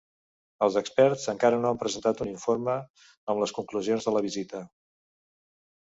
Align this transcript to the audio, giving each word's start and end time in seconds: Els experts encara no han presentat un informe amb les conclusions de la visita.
Els 0.67 0.77
experts 0.79 1.25
encara 1.33 1.59
no 1.65 1.69
han 1.73 1.81
presentat 1.85 2.25
un 2.27 2.33
informe 2.33 2.79
amb 2.81 3.45
les 3.45 3.57
conclusions 3.61 4.09
de 4.09 4.19
la 4.19 4.27
visita. 4.31 4.67